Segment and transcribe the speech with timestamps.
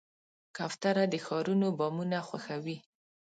[0.55, 2.77] کوتره د ښارونو بامونه خوښوي.